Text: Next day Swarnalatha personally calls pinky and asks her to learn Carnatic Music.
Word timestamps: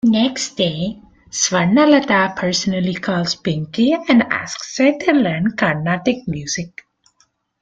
Next 0.03 0.55
day 0.57 0.99
Swarnalatha 1.29 2.35
personally 2.35 2.95
calls 2.95 3.35
pinky 3.35 3.93
and 4.09 4.23
asks 4.33 4.75
her 4.79 4.97
to 4.97 5.11
learn 5.11 5.55
Carnatic 5.55 6.27
Music. 6.27 6.81